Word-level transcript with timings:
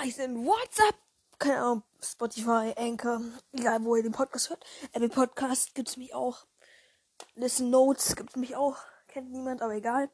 guys 0.00 0.18
and 0.18 0.44
what's 0.44 0.80
up? 0.80 0.96
Keine 1.38 1.58
Ahnung, 1.58 1.82
Spotify, 2.02 2.74
Anchor, 2.76 3.20
egal 3.52 3.84
wo 3.84 3.94
ihr 3.94 4.02
den 4.02 4.12
Podcast 4.12 4.50
hört. 4.50 4.64
Apple 4.92 5.08
Podcast 5.08 5.74
gibt's 5.74 5.96
mich 5.96 6.12
auch. 6.14 6.46
Listen 7.36 7.70
Notes 7.70 8.16
gibt's 8.16 8.34
mich 8.34 8.56
auch. 8.56 8.76
Kennt 9.06 9.30
niemand, 9.30 9.62
aber 9.62 9.74
egal. 9.74 10.10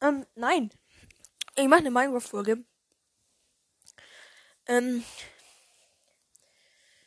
Ähm, 0.00 0.24
nein. 0.36 0.70
Ich 1.56 1.66
mache 1.66 1.80
eine 1.80 1.90
Minecraft-Folge. 1.90 2.64
Ähm, 4.66 5.04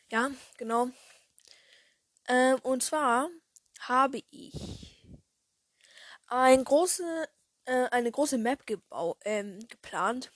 ja, 0.10 0.32
genau. 0.58 0.90
Ähm, 2.28 2.60
und 2.64 2.84
zwar 2.84 3.30
habe 3.80 4.22
ich 4.32 5.08
ein 6.28 6.64
große, 6.64 7.30
äh, 7.66 7.88
eine 7.92 8.12
große 8.12 8.38
Map 8.38 8.64
ähm, 9.24 9.60
geplant 9.70 10.32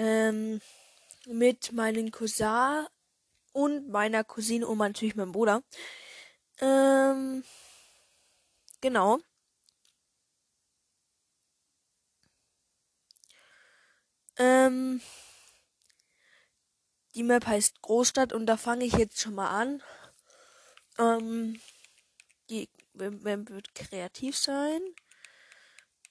ähm, 0.00 0.62
mit 1.26 1.72
meinem 1.72 2.10
Cousin 2.10 2.86
und 3.52 3.90
meiner 3.90 4.24
Cousine 4.24 4.66
und 4.66 4.78
natürlich 4.78 5.14
meinem 5.14 5.32
Bruder. 5.32 5.62
Ähm, 6.60 7.44
genau. 8.80 9.18
Ähm, 14.38 15.02
die 17.14 17.22
Map 17.22 17.46
heißt 17.46 17.82
Großstadt 17.82 18.32
und 18.32 18.46
da 18.46 18.56
fange 18.56 18.86
ich 18.86 18.94
jetzt 18.94 19.20
schon 19.20 19.34
mal 19.34 19.50
an. 19.50 19.82
Ähm, 20.98 21.60
die 22.48 22.70
Map 22.94 23.50
wird 23.50 23.74
kreativ 23.74 24.38
sein. 24.38 24.80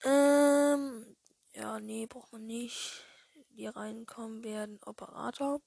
Ähm, 0.03 1.15
ja, 1.53 1.79
nee, 1.79 2.05
braucht 2.05 2.31
man 2.31 2.45
nicht 2.45 3.08
die 3.49 3.67
reinkommen 3.67 4.43
werden. 4.43 4.79
Operator. 4.85 5.61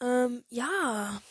Ähm, 0.00 0.44
ja. 0.48 1.22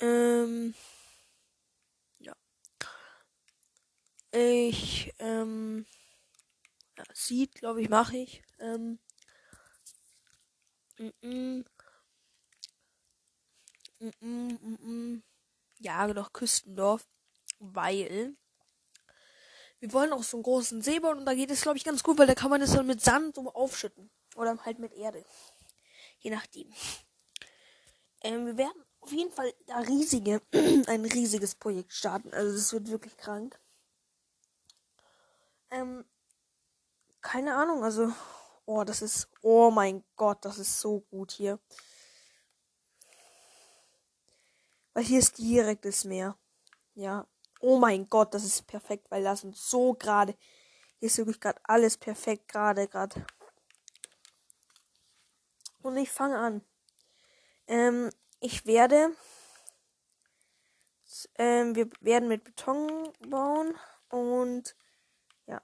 Ähm, 0.00 0.74
ja. 2.18 2.34
Ich, 4.32 5.12
ähm, 5.18 5.86
ja, 6.96 7.04
sieht, 7.12 7.54
glaube 7.54 7.82
ich, 7.82 7.88
mache 7.88 8.16
ich. 8.16 8.42
Ähm, 8.58 8.98
mm 10.98 11.10
-mm. 11.22 11.64
Mm 14.00 14.08
-mm, 14.20 14.58
mm 14.62 14.76
-mm. 14.82 15.22
Ja, 15.78 16.06
doch 16.12 16.32
Küstendorf, 16.32 17.06
weil 17.58 18.36
wir 19.80 19.92
wollen 19.94 20.12
auch 20.12 20.22
so 20.22 20.36
einen 20.36 20.44
großen 20.44 20.82
See 20.82 21.00
bauen 21.00 21.18
und 21.18 21.24
da 21.24 21.34
geht 21.34 21.50
es, 21.50 21.62
glaube 21.62 21.78
ich, 21.78 21.84
ganz 21.84 22.02
gut, 22.02 22.18
weil 22.18 22.26
da 22.26 22.34
kann 22.34 22.50
man 22.50 22.60
es 22.60 22.72
dann 22.72 22.86
mit 22.86 23.00
Sand 23.00 23.34
so 23.34 23.50
aufschütten. 23.52 24.10
Oder 24.36 24.56
halt 24.64 24.78
mit 24.78 24.92
Erde. 24.92 25.24
Je 26.18 26.30
nachdem. 26.30 26.72
Ähm, 28.22 28.46
wir 28.46 28.58
werden 28.58 28.84
auf 29.00 29.10
jeden 29.10 29.32
Fall 29.32 29.52
da 29.66 29.78
riesige, 29.78 30.42
ein 30.86 31.04
riesiges 31.06 31.54
Projekt 31.54 31.92
starten. 31.92 32.32
Also 32.34 32.52
das 32.52 32.72
wird 32.72 32.88
wirklich 32.88 33.16
krank. 33.16 33.58
Ähm, 35.70 36.04
keine 37.22 37.54
Ahnung, 37.54 37.82
also, 37.82 38.12
oh, 38.66 38.84
das 38.84 39.02
ist, 39.02 39.28
oh 39.42 39.70
mein 39.70 40.04
Gott, 40.16 40.44
das 40.44 40.58
ist 40.58 40.78
so 40.80 41.00
gut 41.10 41.32
hier. 41.32 41.58
Weil 44.92 45.04
hier 45.04 45.20
ist 45.20 45.38
direkt 45.38 45.84
das 45.84 46.04
Meer. 46.04 46.36
Ja, 46.94 47.26
Oh 47.60 47.78
mein 47.78 48.08
Gott, 48.08 48.32
das 48.32 48.44
ist 48.44 48.66
perfekt, 48.66 49.10
weil 49.10 49.22
das 49.22 49.42
sind 49.42 49.54
so 49.54 49.92
gerade. 49.92 50.34
Hier 50.98 51.06
ist 51.06 51.18
wirklich 51.18 51.40
gerade 51.40 51.60
alles 51.64 51.98
perfekt 51.98 52.48
gerade 52.48 52.88
gerade. 52.88 53.24
Und 55.82 55.96
ich 55.98 56.10
fange 56.10 56.38
an. 56.38 56.64
Ähm, 57.66 58.10
ich 58.40 58.64
werde. 58.66 59.14
Ähm, 61.36 61.74
wir 61.74 61.90
werden 62.00 62.28
mit 62.28 62.44
Beton 62.44 63.12
bauen 63.28 63.74
und 64.08 64.74
ja. 65.46 65.60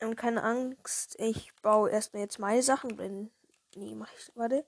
Und 0.00 0.16
keine 0.16 0.42
Angst, 0.42 1.14
ich 1.18 1.54
baue 1.62 1.90
erstmal 1.90 2.22
jetzt 2.22 2.40
meine 2.40 2.62
Sachen. 2.62 2.98
Wenn. 2.98 3.30
Nee, 3.76 3.94
mach 3.94 4.12
ich. 4.12 4.32
Warte. 4.34 4.66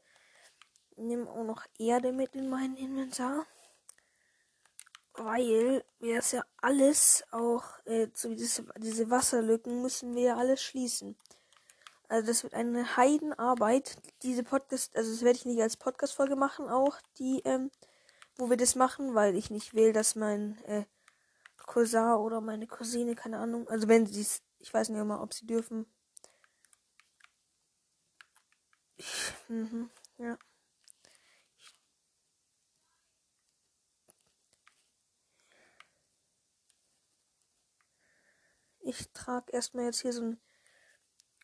Nehme 0.97 1.31
auch 1.31 1.45
noch 1.45 1.65
Erde 1.79 2.13
mit 2.13 2.35
in 2.35 2.49
meinen 2.49 2.77
Inventar 2.77 3.47
weil 5.19 5.85
wir 6.01 6.17
das 6.17 6.33
ja 6.33 6.43
alles 6.59 7.25
auch, 7.31 7.65
äh, 7.87 8.09
so 8.15 8.35
diese, 8.35 8.65
diese 8.79 9.11
Wasserlücken 9.11 9.83
müssen 9.83 10.15
wir 10.15 10.23
ja 10.23 10.37
alles 10.37 10.63
schließen. 10.63 11.17
Also 12.09 12.27
das 12.27 12.43
wird 12.43 12.55
eine 12.55 12.97
Heidenarbeit. 12.97 13.97
Diese 14.23 14.43
Podcast, 14.43 14.97
also 14.97 15.11
das 15.11 15.23
werde 15.23 15.39
ich 15.39 15.45
nicht 15.45 15.61
als 15.61 15.77
Podcast-Folge 15.77 16.37
machen, 16.37 16.69
auch 16.69 16.97
die, 17.19 17.43
ähm, 17.45 17.71
wo 18.37 18.49
wir 18.49 18.57
das 18.57 18.77
machen, 18.77 19.15
weil 19.15 19.37
ich 19.37 19.51
nicht 19.51 19.75
will, 19.75 19.93
dass 19.93 20.15
mein 20.15 20.59
äh, 20.65 20.85
Cousin 21.67 22.15
oder 22.15 22.41
meine 22.41 22.67
Cousine, 22.67 23.15
keine 23.15 23.39
Ahnung, 23.39 23.69
also 23.69 23.89
wenn 23.89 24.07
sie 24.07 24.23
es, 24.23 24.43
ich 24.59 24.73
weiß 24.73 24.89
nicht 24.89 25.01
immer, 25.01 25.23
ob 25.23 25.35
sie 25.35 25.47
dürfen. 25.47 25.87
Ich, 28.97 29.33
mhm, 29.49 29.91
ja. 30.17 30.39
Ich 38.89 39.13
trage 39.13 39.53
erstmal 39.53 39.85
jetzt 39.85 40.01
hier 40.01 40.15
so 40.15 40.23
einen 40.23 40.41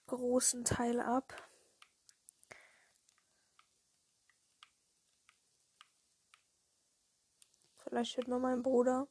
großen 0.07 0.65
Teil 0.65 0.99
ab. 0.99 1.35
Vielleicht 7.83 8.17
hört 8.17 8.29
noch 8.29 8.39
mein 8.39 8.63
Bruder. 8.63 9.09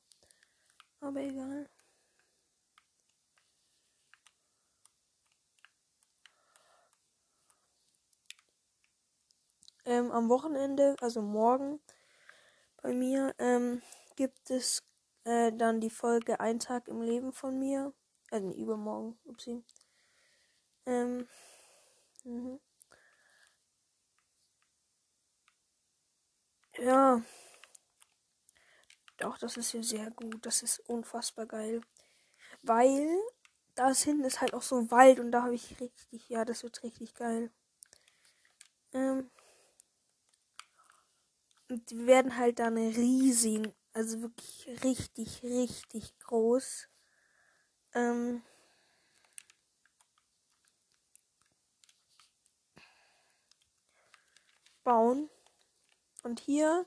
Aber 1.00 1.20
egal. 1.20 1.70
Ähm, 9.86 10.12
am 10.12 10.28
Wochenende, 10.30 10.96
also 11.02 11.22
morgen 11.22 11.80
bei 12.82 12.94
mir, 12.94 13.36
ähm, 13.38 13.84
gibt 14.16 14.50
es 14.50 14.84
äh, 15.24 15.52
dann 15.52 15.80
die 15.80 15.92
Folge 15.92 16.40
Ein 16.40 16.58
Tag 16.58 16.88
im 16.88 17.04
Leben 17.04 17.32
von 17.32 17.60
mir. 17.60 17.94
Also 18.34 18.52
übermorgen. 18.52 19.16
Upsi. 19.26 19.64
Ähm. 20.88 21.28
Mhm. 22.26 22.60
Ja. 26.80 27.22
Doch, 29.18 29.38
das 29.38 29.58
ist 29.58 29.72
hier 29.72 29.84
sehr 29.84 30.12
gut. 30.12 30.46
Das 30.46 30.64
ist 30.64 30.80
unfassbar 30.90 31.46
geil. 31.46 31.82
Weil 32.64 33.08
da 33.76 33.94
hinten 33.94 34.26
ist 34.26 34.42
halt 34.42 34.54
auch 34.54 34.62
so 34.64 34.92
Wald 34.92 35.20
und 35.20 35.32
da 35.32 35.44
habe 35.44 35.56
ich 35.56 35.80
richtig, 35.82 36.30
ja, 36.30 36.46
das 36.46 36.64
wird 36.64 36.84
richtig 36.84 37.16
geil. 37.16 37.52
Ähm. 38.94 39.30
Und 41.70 41.90
die 41.92 42.06
werden 42.08 42.38
halt 42.38 42.60
dann 42.60 42.78
riesig, 42.78 43.74
also 43.94 44.22
wirklich 44.22 44.68
richtig, 44.84 45.44
richtig 45.44 46.18
groß 46.20 46.88
ähm, 47.94 48.44
bauen. 54.84 55.30
Und 56.24 56.40
hier 56.40 56.86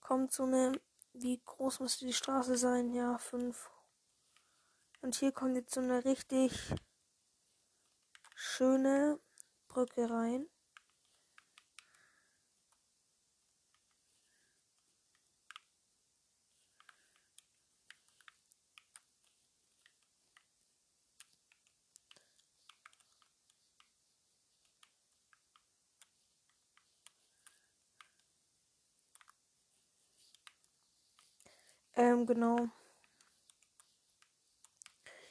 kommt 0.00 0.32
so 0.32 0.44
eine, 0.44 0.72
wie 1.12 1.40
groß 1.44 1.80
müsste 1.80 2.06
die 2.06 2.12
Straße 2.12 2.56
sein? 2.56 2.92
Ja, 2.92 3.18
fünf. 3.18 3.70
Und 5.00 5.16
hier 5.16 5.32
kommt 5.32 5.56
jetzt 5.56 5.74
so 5.74 5.80
eine 5.80 6.04
richtig 6.04 6.74
schöne 8.34 9.18
Brücke 9.68 10.08
rein. 10.08 10.46
Ähm, 31.94 32.26
genau. 32.26 32.68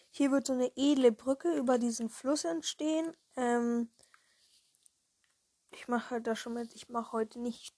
Hier 0.10 0.32
wird 0.32 0.46
so 0.46 0.54
eine 0.54 0.72
edle 0.76 1.12
Brücke 1.12 1.56
über 1.56 1.78
diesen 1.78 2.10
Fluss 2.10 2.44
entstehen. 2.44 3.16
Ähm, 3.36 3.90
ich 5.72 5.88
mache 5.88 6.12
halt 6.12 6.28
da 6.28 6.36
schon 6.36 6.54
mit. 6.54 6.76
Ich 6.76 6.90
mache 6.90 7.14
heute 7.14 7.40
nicht. 7.40 7.74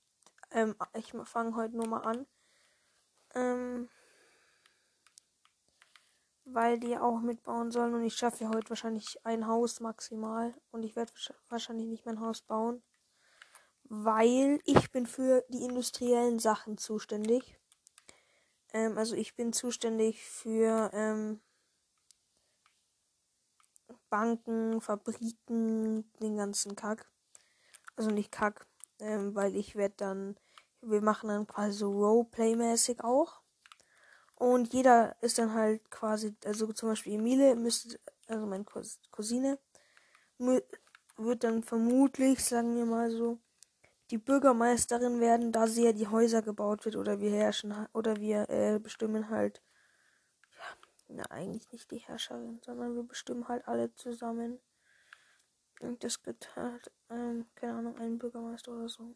Ähm, 0.51 0.75
ich 0.94 1.13
fange 1.25 1.56
heute 1.56 1.77
nur 1.77 1.88
mal 1.88 2.01
an. 2.01 2.25
Ähm, 3.35 3.89
weil 6.45 6.79
die 6.79 6.97
auch 6.97 7.21
mitbauen 7.21 7.71
sollen. 7.71 7.94
Und 7.94 8.03
ich 8.03 8.15
schaffe 8.15 8.44
ja 8.44 8.50
heute 8.50 8.69
wahrscheinlich 8.69 9.24
ein 9.24 9.47
Haus 9.47 9.79
maximal. 9.79 10.53
Und 10.71 10.83
ich 10.83 10.95
werde 10.95 11.13
wahrscheinlich 11.50 11.88
nicht 11.88 12.06
mein 12.06 12.19
Haus 12.19 12.41
bauen. 12.41 12.83
Weil 13.83 14.59
ich 14.65 14.91
bin 14.91 15.06
für 15.06 15.45
die 15.50 15.63
industriellen 15.63 16.39
Sachen 16.39 16.77
zuständig. 16.77 17.59
Ähm, 18.73 18.97
also 18.97 19.15
ich 19.15 19.35
bin 19.35 19.53
zuständig 19.53 20.23
für 20.23 20.89
ähm, 20.93 21.39
Banken, 24.09 24.81
Fabriken, 24.81 26.11
den 26.19 26.37
ganzen 26.37 26.75
Kack. 26.75 27.09
Also 27.95 28.09
nicht 28.09 28.31
Kack, 28.31 28.67
ähm, 28.99 29.35
weil 29.35 29.55
ich 29.55 29.75
werde 29.75 29.95
dann, 29.97 30.37
wir 30.81 31.01
machen 31.01 31.29
dann 31.29 31.47
quasi 31.47 31.77
so 31.77 31.91
Roleplay-mäßig 31.91 33.03
auch. 33.03 33.41
Und 34.35 34.73
jeder 34.73 35.15
ist 35.21 35.37
dann 35.37 35.53
halt 35.53 35.89
quasi, 35.89 36.35
also 36.43 36.73
zum 36.73 36.89
Beispiel 36.89 37.13
Emile 37.13 37.55
müsste, 37.55 37.99
also 38.27 38.45
meine 38.45 38.65
Cousine, 39.11 39.59
wird 41.17 41.43
dann 41.43 41.63
vermutlich, 41.63 42.43
sagen 42.43 42.75
wir 42.75 42.85
mal 42.85 43.11
so, 43.11 43.39
die 44.13 44.19
Bürgermeisterin 44.19 45.19
werden, 45.19 45.51
da 45.51 45.65
sie 45.65 45.86
ja 45.86 45.92
die 45.92 46.07
Häuser 46.07 46.44
gebaut 46.44 46.86
wird 46.86 46.98
oder 46.98 47.19
wir 47.19 47.31
herrschen 47.31 47.88
oder 47.94 48.18
wir 48.18 48.48
äh, 48.48 48.77
bestimmen 48.77 49.31
halt, 49.31 49.63
ja, 50.51 50.63
na 51.07 51.24
eigentlich 51.31 51.71
nicht 51.71 51.89
die 51.89 51.98
Herrscherin, 51.98 52.62
sondern 52.63 52.95
wir 52.95 53.01
bestimmen 53.01 53.48
halt 53.48 53.68
alle 53.68 53.92
zusammen. 53.95 54.60
Und 55.80 56.04
das 56.04 56.21
gibt 56.21 56.56
halt, 56.56 56.92
ähm, 57.10 57.48
keine 57.56 57.74
Ahnung, 57.74 57.98
einen 57.98 58.19
Bürgermeister 58.19 58.71
oder 58.71 58.88
so. 58.88 59.15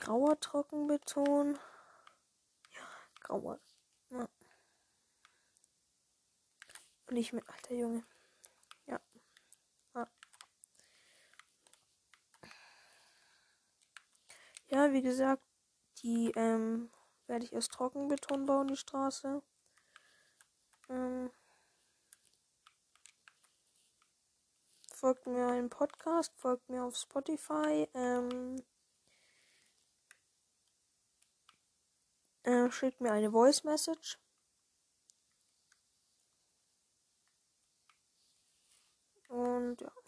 Grauer 0.00 0.40
Trockenbeton. 0.40 1.56
Grauer. 3.20 3.60
Ja. 4.10 4.28
Und 7.06 7.16
ich 7.16 7.32
mit 7.32 7.48
alter 7.48 7.74
Junge. 7.74 8.02
Ja. 8.86 9.00
ja. 9.94 10.08
Ja, 14.70 14.92
wie 14.92 15.02
gesagt, 15.02 15.42
die 16.02 16.30
ähm, 16.36 16.90
werde 17.26 17.44
ich 17.44 17.56
aus 17.56 17.68
Trockenbeton 17.68 18.46
bauen, 18.46 18.68
die 18.68 18.76
Straße. 18.76 19.42
Ähm, 20.90 21.30
folgt 24.94 25.26
mir 25.26 25.56
im 25.58 25.70
Podcast, 25.70 26.34
folgt 26.36 26.68
mir 26.68 26.84
auf 26.84 26.96
Spotify. 26.96 27.88
Ähm, 27.94 28.62
äh, 32.42 32.70
schickt 32.70 33.00
mir 33.00 33.12
eine 33.12 33.30
Voice 33.30 33.64
Message. 33.64 34.18
Und 39.28 39.80
ja. 39.80 40.07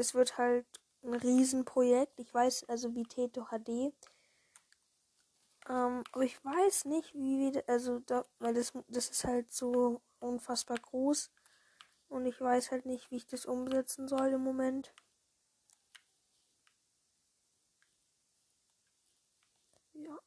Es 0.00 0.14
wird 0.14 0.38
halt 0.38 0.64
ein 1.02 1.12
Riesenprojekt. 1.12 2.18
Ich 2.18 2.32
weiß 2.32 2.64
also 2.70 2.94
wie 2.94 3.02
Teto 3.04 3.44
HD. 3.50 3.92
Ähm, 5.68 6.04
aber 6.12 6.24
ich 6.24 6.42
weiß 6.42 6.86
nicht, 6.86 7.14
wie 7.14 7.52
wir, 7.52 7.64
also 7.68 7.98
da, 8.00 8.24
weil 8.38 8.54
das, 8.54 8.72
das 8.88 9.10
ist 9.10 9.24
halt 9.24 9.52
so 9.52 10.00
unfassbar 10.18 10.78
groß. 10.78 11.30
Und 12.08 12.26
ich 12.26 12.40
weiß 12.40 12.70
halt 12.72 12.86
nicht, 12.86 13.10
wie 13.10 13.16
ich 13.16 13.26
das 13.26 13.46
umsetzen 13.46 14.08
soll 14.08 14.28
im 14.28 14.42
Moment. 14.42 14.94
Ja. 19.94 20.18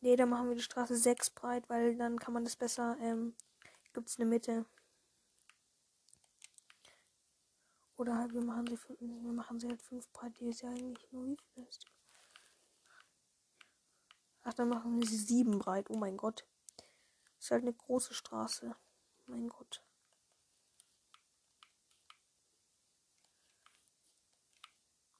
Nee, 0.00 0.16
dann 0.16 0.30
machen 0.30 0.48
wir 0.48 0.56
die 0.56 0.62
Straße 0.62 0.96
6 0.96 1.28
breit, 1.28 1.68
weil 1.68 1.96
dann 1.96 2.18
kann 2.18 2.32
man 2.32 2.44
das 2.44 2.56
besser, 2.56 2.96
ähm, 3.02 3.34
gibt 3.92 4.08
es 4.08 4.18
eine 4.18 4.26
Mitte. 4.26 4.64
Oder 7.96 8.16
halt, 8.18 8.32
wir 8.34 8.44
machen 8.44 8.66
sie, 8.66 8.78
wir 9.00 9.32
machen 9.32 9.58
sie 9.58 9.68
halt 9.68 9.82
5 9.82 10.10
breit, 10.12 10.38
die 10.38 10.48
ist 10.48 10.62
ja 10.62 10.68
eigentlich 10.68 11.10
nur 11.12 11.26
wie 11.26 11.38
viel 11.54 11.64
ist. 11.64 11.84
Ach, 14.42 14.54
dann 14.54 14.68
machen 14.68 14.98
wir 14.98 15.06
sie 15.06 15.16
7 15.16 15.58
breit, 15.58 15.90
oh 15.90 15.96
mein 15.96 16.16
Gott. 16.16 16.46
Ist 17.38 17.50
halt 17.50 17.62
eine 17.62 17.72
große 17.72 18.14
Straße. 18.14 18.76
Mein 19.26 19.48
Gott. 19.48 19.82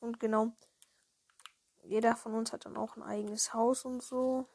Und 0.01 0.21
genau, 0.21 0.53
jeder 1.83 2.15
von 2.17 2.35
uns 2.35 2.53
hat 2.53 2.67
dann 2.67 2.77
auch 2.77 2.97
ein 2.97 3.03
eigenes 3.03 3.55
Haus 3.55 3.85
und 3.85 4.03
so. 4.03 4.49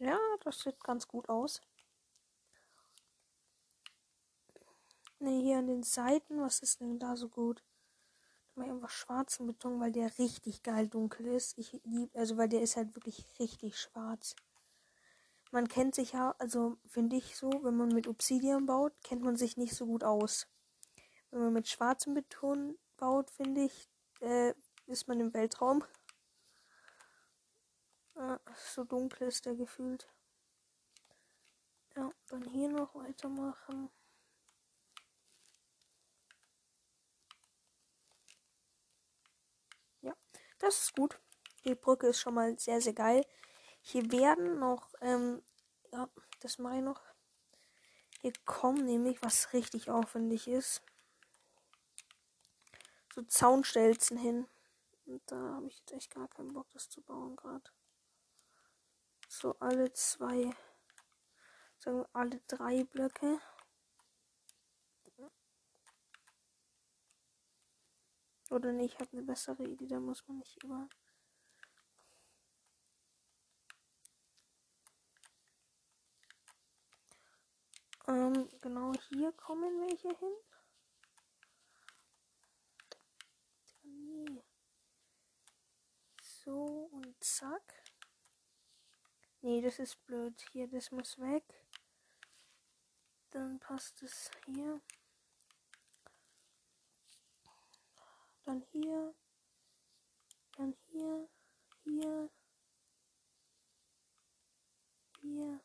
Ja, 0.00 0.18
das 0.44 0.60
sieht 0.60 0.82
ganz 0.82 1.06
gut 1.08 1.28
aus. 1.28 1.60
Ne, 5.18 5.38
hier 5.42 5.58
an 5.58 5.66
den 5.66 5.82
Seiten, 5.82 6.40
was 6.40 6.60
ist 6.60 6.80
denn 6.80 6.98
da 6.98 7.14
so 7.14 7.28
gut? 7.28 7.62
Da 8.54 8.62
mache 8.62 8.70
einfach 8.70 8.90
schwarzen 8.90 9.46
Beton, 9.46 9.78
weil 9.78 9.92
der 9.92 10.18
richtig 10.18 10.62
geil 10.62 10.88
dunkel 10.88 11.26
ist. 11.26 11.58
Ich 11.58 11.78
liebe, 11.84 12.18
also 12.18 12.36
weil 12.38 12.48
der 12.48 12.62
ist 12.62 12.76
halt 12.76 12.94
wirklich 12.96 13.26
richtig 13.38 13.78
schwarz. 13.78 14.34
Man 15.50 15.68
kennt 15.68 15.94
sich 15.94 16.12
ja, 16.12 16.34
also 16.38 16.78
finde 16.86 17.16
ich 17.16 17.36
so, 17.36 17.50
wenn 17.62 17.76
man 17.76 17.88
mit 17.88 18.08
Obsidian 18.08 18.66
baut, 18.66 18.94
kennt 19.02 19.22
man 19.22 19.36
sich 19.36 19.56
nicht 19.56 19.74
so 19.74 19.84
gut 19.84 20.04
aus. 20.04 20.46
Wenn 21.30 21.40
man 21.40 21.52
mit 21.52 21.68
schwarzem 21.68 22.14
Beton 22.14 22.78
baut, 22.96 23.30
finde 23.30 23.64
ich, 23.64 23.90
äh, 24.20 24.54
ist 24.86 25.08
man 25.08 25.20
im 25.20 25.34
Weltraum. 25.34 25.84
Ah, 28.14 28.38
so 28.54 28.84
dunkel 28.84 29.28
ist 29.28 29.46
der 29.46 29.54
gefühlt. 29.54 30.08
Ja, 31.96 32.10
dann 32.28 32.44
hier 32.44 32.68
noch 32.68 32.94
weitermachen. 32.94 33.90
Ja, 40.00 40.14
das 40.58 40.84
ist 40.84 40.96
gut. 40.96 41.18
Die 41.64 41.74
Brücke 41.74 42.08
ist 42.08 42.20
schon 42.20 42.34
mal 42.34 42.58
sehr, 42.58 42.80
sehr 42.80 42.92
geil. 42.94 43.24
Hier 43.82 44.10
werden 44.12 44.58
noch, 44.58 44.94
ähm, 45.00 45.42
ja, 45.92 46.08
das 46.40 46.58
mache 46.58 46.76
ich 46.76 46.82
noch. 46.82 47.02
Hier 48.20 48.32
kommen 48.44 48.84
nämlich, 48.84 49.22
was 49.22 49.52
richtig 49.52 49.90
aufwendig 49.90 50.46
ist, 50.48 50.82
so 53.14 53.22
Zaunstelzen 53.22 54.16
hin. 54.18 54.46
Und 55.06 55.22
da 55.26 55.36
habe 55.54 55.66
ich 55.68 55.78
jetzt 55.78 55.92
echt 55.92 56.10
gar 56.14 56.28
keinen 56.28 56.52
Bock, 56.52 56.68
das 56.70 56.88
zu 56.88 57.02
bauen 57.02 57.36
gerade 57.36 57.70
so 59.30 59.56
alle 59.60 59.92
zwei, 59.92 60.50
wir 61.86 62.08
alle 62.12 62.40
drei 62.46 62.84
Blöcke. 62.84 63.40
Oder 68.50 68.72
nicht, 68.72 68.94
ich 68.94 69.00
habe 69.00 69.12
eine 69.12 69.22
bessere 69.22 69.62
Idee, 69.62 69.86
da 69.86 70.00
muss 70.00 70.26
man 70.26 70.38
nicht 70.38 70.62
über. 70.64 70.88
Ähm, 78.08 78.48
genau 78.60 78.92
hier 79.08 79.30
kommen 79.32 79.80
welche 79.82 80.08
hin. 80.18 80.36
So 86.22 86.88
und 86.90 87.22
zack. 87.22 87.84
Nee, 89.42 89.62
das 89.62 89.78
ist 89.78 90.04
blöd. 90.04 90.34
Hier, 90.50 90.66
das 90.68 90.90
muss 90.90 91.18
weg. 91.18 91.44
Dann 93.30 93.58
passt 93.60 94.02
es 94.02 94.30
hier. 94.46 94.80
Dann 98.44 98.60
hier. 98.72 99.14
Dann 100.56 100.74
hier. 100.88 101.28
Hier. 101.84 102.30
Hier. 105.20 105.60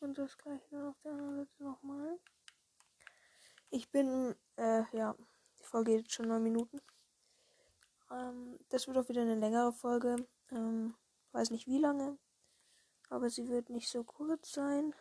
Und 0.00 0.18
das 0.18 0.36
gleiche 0.36 0.68
dann 0.70 0.88
auf 0.88 1.00
der 1.00 1.12
anderen 1.12 1.36
Seite 1.36 1.62
nochmal. 1.62 2.18
Ich 3.70 3.90
bin, 3.90 4.34
äh, 4.56 4.84
ja, 4.96 5.16
die 5.58 5.64
Folge 5.64 5.92
geht 5.92 6.02
jetzt 6.02 6.12
schon 6.12 6.28
neun 6.28 6.42
Minuten. 6.42 6.80
Ähm, 8.10 8.58
das 8.68 8.86
wird 8.86 8.98
auch 8.98 9.08
wieder 9.08 9.22
eine 9.22 9.36
längere 9.36 9.72
Folge. 9.72 10.16
Ähm, 10.50 10.94
Weiß 11.34 11.50
nicht 11.50 11.66
wie 11.66 11.78
lange. 11.78 12.16
Aber 13.10 13.28
sie 13.28 13.48
wird 13.48 13.68
nicht 13.68 13.88
so 13.88 14.04
kurz 14.04 14.52
sein. 14.52 14.94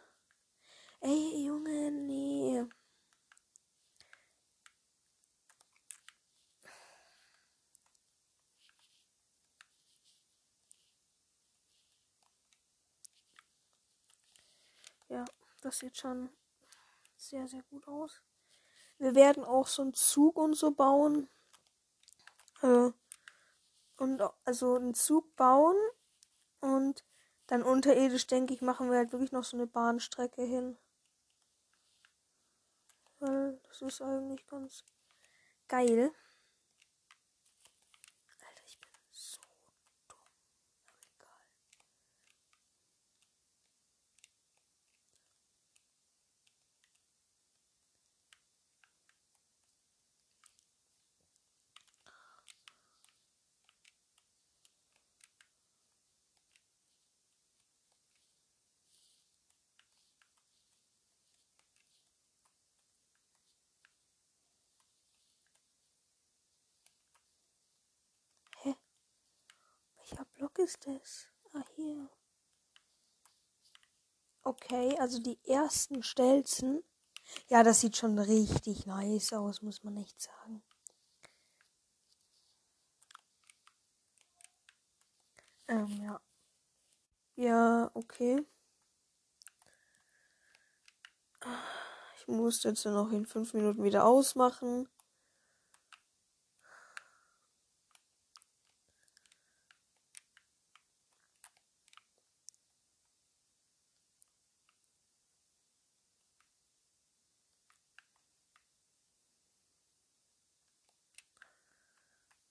Ey, 1.03 1.43
Junge, 1.45 1.91
nee. 1.91 2.63
Ja, 15.09 15.25
das 15.61 15.79
sieht 15.79 15.97
schon 15.97 16.29
sehr, 17.17 17.47
sehr 17.47 17.63
gut 17.63 17.87
aus. 17.87 18.21
Wir 18.97 19.15
werden 19.15 19.43
auch 19.43 19.67
so 19.67 19.81
einen 19.81 19.93
Zug 19.93 20.37
und 20.37 20.55
so 20.55 20.71
bauen. 20.71 21.29
Äh, 22.61 22.91
und 23.97 24.21
also 24.45 24.75
einen 24.75 24.93
Zug 24.93 25.35
bauen 25.35 25.75
und 26.61 27.03
dann 27.47 27.63
unterirdisch, 27.63 28.27
denke 28.27 28.53
ich, 28.53 28.61
machen 28.61 28.89
wir 28.89 28.97
halt 28.97 29.11
wirklich 29.11 29.31
noch 29.31 29.43
so 29.43 29.57
eine 29.57 29.67
Bahnstrecke 29.67 30.43
hin. 30.43 30.77
Das 33.73 33.81
ist 33.81 34.01
eigentlich 34.03 34.45
ganz 34.45 34.83
geil. 35.67 36.11
Welcher 70.03 70.25
Block 70.25 70.52
ist 70.63 70.87
das? 70.87 71.27
Ah, 71.53 71.63
hier. 71.75 72.09
Okay, 74.43 74.97
also 74.99 75.19
die 75.19 75.37
ersten 75.45 76.03
Stelzen. 76.03 76.83
Ja, 77.49 77.63
das 77.63 77.81
sieht 77.81 77.97
schon 77.97 78.17
richtig 78.19 78.85
nice 78.85 79.33
aus, 79.33 79.61
muss 79.61 79.83
man 79.83 79.97
echt 79.97 80.21
sagen. 80.21 80.63
Ähm, 85.67 85.87
ja. 86.01 86.19
Ja, 87.35 87.91
okay. 87.93 88.43
Ich 92.17 92.27
muss 92.27 92.63
jetzt 92.63 92.85
noch 92.85 93.11
in 93.11 93.25
fünf 93.25 93.53
Minuten 93.53 93.83
wieder 93.83 94.05
ausmachen. 94.05 94.87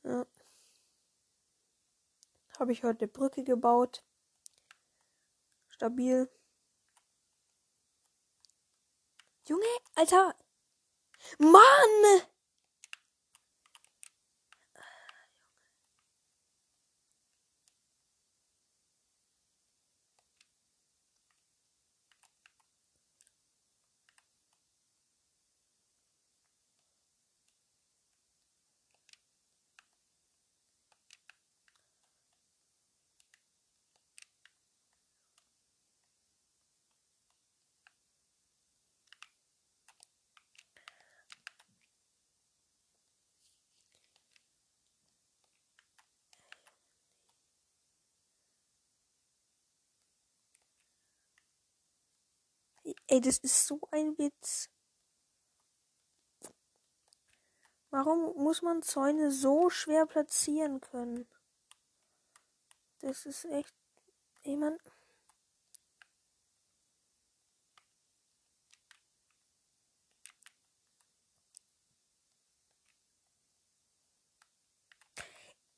Ja. 0.04 0.26
Habe 2.62 2.70
ich 2.70 2.84
heute 2.84 3.06
eine 3.06 3.08
Brücke 3.08 3.42
gebaut. 3.42 4.04
Stabil. 5.66 6.30
Junge, 9.48 9.64
Alter. 9.96 10.36
Mann! 11.40 12.22
Ey, 53.12 53.20
das 53.20 53.36
ist 53.40 53.66
so 53.66 53.78
ein 53.90 54.16
Witz. 54.16 54.70
Warum 57.90 58.42
muss 58.42 58.62
man 58.62 58.80
Zäune 58.80 59.30
so 59.30 59.68
schwer 59.68 60.06
platzieren 60.06 60.80
können? 60.80 61.28
Das 63.00 63.26
ist 63.26 63.44
echt. 63.44 63.74
Ey, 64.44 64.56
man. 64.56 64.78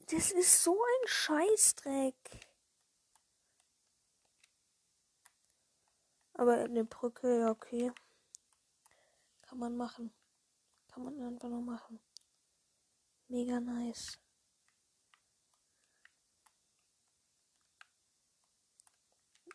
Das 0.07 0.31
ist 0.31 0.63
so 0.63 0.81
ein 0.81 1.09
Scheißdreck. 1.09 2.54
Aber 6.45 6.59
eine 6.59 6.85
Brücke, 6.85 7.39
ja, 7.41 7.51
okay. 7.51 7.91
Kann 9.41 9.59
man 9.59 9.79
machen. 9.79 10.13
Kann 10.89 11.03
man 11.05 11.19
einfach 11.19 11.49
noch 11.49 11.63
machen. 11.63 11.99
Mega 13.29 13.61
nice. 13.61 14.19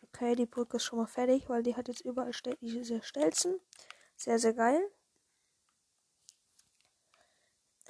Okay, 0.02 0.34
die 0.34 0.46
Brücke 0.46 0.78
ist 0.78 0.82
schon 0.82 0.98
mal 0.98 1.06
fertig, 1.06 1.48
weil 1.48 1.62
die 1.62 1.76
hat 1.76 1.86
jetzt 1.86 2.00
überall 2.00 2.32
Stel 2.32 2.56
diese 2.60 3.00
Stelzen. 3.04 3.60
Sehr, 4.16 4.40
sehr 4.40 4.54
geil. 4.54 4.82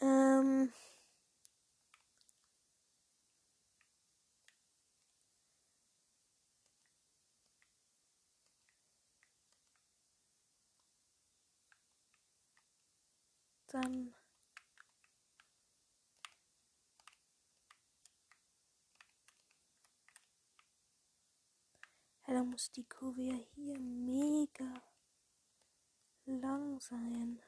Ähm. 0.03 0.71
Dann 13.73 14.13
ja, 22.27 22.35
dann 22.35 22.51
muss 22.51 22.73
die 22.73 22.85
Kurve 22.85 23.23
ja 23.23 23.35
hier 23.55 23.79
mega 23.79 24.75
lang 26.25 26.81
sein. 26.81 27.41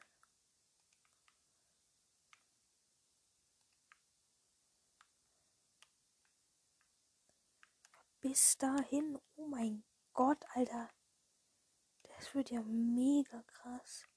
Bis 8.20 8.56
dahin, 8.56 9.18
oh 9.34 9.48
mein 9.48 9.82
Gott, 10.12 10.44
Alter. 10.54 10.88
Das 12.02 12.32
wird 12.32 12.50
ja 12.50 12.62
mega 12.62 13.42
krass 13.42 14.11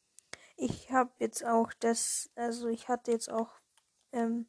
ich 0.58 0.92
habe 0.92 1.12
jetzt 1.20 1.46
auch 1.46 1.74
das, 1.80 2.30
also 2.36 2.68
ich 2.68 2.88
hatte 2.88 3.12
jetzt 3.12 3.30
auch 3.30 3.52
ähm, 4.12 4.48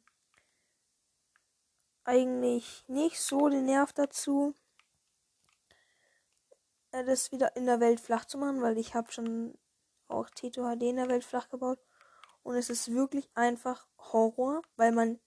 eigentlich 2.03 2.85
nicht 2.87 3.19
so 3.19 3.49
den 3.49 3.65
Nerv 3.65 3.93
dazu, 3.93 4.55
äh, 6.91 7.03
das 7.03 7.31
wieder 7.31 7.55
in 7.55 7.65
der 7.65 7.79
Welt 7.79 7.99
flach 7.99 8.25
zu 8.25 8.37
machen, 8.37 8.61
weil 8.61 8.77
ich 8.77 8.95
habe 8.95 9.11
schon 9.11 9.57
auch 10.07 10.29
Tito 10.29 10.63
HD 10.63 10.83
in 10.83 10.95
der 10.95 11.09
Welt 11.09 11.25
flach 11.25 11.49
gebaut 11.49 11.79
und 12.43 12.55
es 12.55 12.69
ist 12.69 12.93
wirklich 12.93 13.29
einfach 13.35 13.87
Horror, 13.97 14.61
weil 14.77 14.93
man 14.93 15.19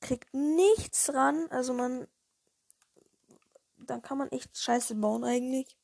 kriegt 0.00 0.34
nichts 0.34 1.12
ran, 1.14 1.46
also 1.50 1.72
man 1.72 2.08
dann 3.76 4.02
kann 4.02 4.18
man 4.18 4.28
echt 4.30 4.56
Scheiße 4.56 4.94
bauen 4.94 5.24
eigentlich. 5.24 5.76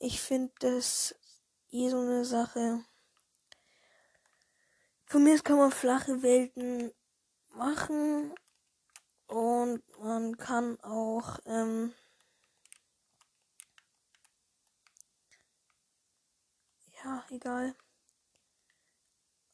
Ich 0.00 0.20
finde 0.20 0.52
das 0.60 1.14
eh 1.70 1.88
so 1.88 2.00
eine 2.00 2.24
Sache. 2.24 2.84
Von 5.06 5.24
mir 5.24 5.38
kann 5.40 5.56
man 5.58 5.70
flache 5.70 6.22
Welten 6.22 6.92
machen 7.50 8.34
und 9.26 9.82
man 9.98 10.36
kann 10.36 10.78
auch 10.80 11.38
ähm, 11.46 11.92
ja, 17.04 17.24
egal. 17.30 17.74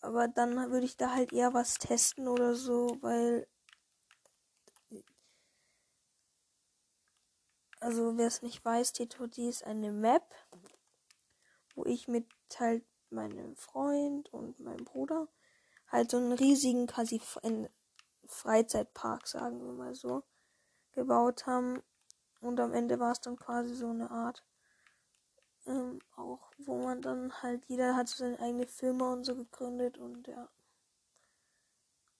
Aber 0.00 0.28
dann 0.28 0.54
würde 0.70 0.84
ich 0.86 0.96
da 0.96 1.14
halt 1.14 1.32
eher 1.32 1.54
was 1.54 1.78
testen 1.78 2.28
oder 2.28 2.54
so, 2.54 2.98
weil 3.00 3.46
also 7.80 8.16
wer 8.16 8.26
es 8.26 8.42
nicht 8.42 8.64
weiß, 8.64 8.92
TTD 8.92 9.48
ist 9.48 9.64
eine 9.64 9.92
Map, 9.92 10.34
wo 11.74 11.84
ich 11.84 12.08
mit 12.08 12.26
halt 12.58 12.84
meinem 13.10 13.56
Freund 13.56 14.32
und 14.32 14.58
meinem 14.60 14.84
Bruder 14.84 15.28
halt 15.88 16.10
so 16.10 16.16
einen 16.16 16.32
riesigen 16.32 16.86
quasi 16.86 17.20
Freizeitpark, 18.26 19.26
sagen 19.26 19.64
wir 19.64 19.72
mal 19.72 19.94
so, 19.94 20.22
gebaut 20.92 21.46
haben. 21.46 21.82
Und 22.40 22.60
am 22.60 22.72
Ende 22.72 22.98
war 22.98 23.12
es 23.12 23.20
dann 23.20 23.36
quasi 23.36 23.74
so 23.74 23.88
eine 23.88 24.10
Art, 24.10 24.44
ähm, 25.66 26.00
auch 26.16 26.50
wo 26.58 26.82
man 26.82 27.00
dann 27.00 27.42
halt, 27.42 27.64
jeder 27.66 27.96
hat 27.96 28.08
so 28.08 28.18
seine 28.18 28.38
eigene 28.40 28.66
Firma 28.66 29.12
und 29.12 29.24
so 29.24 29.34
gegründet 29.34 29.98
und 29.98 30.26
ja. 30.26 30.48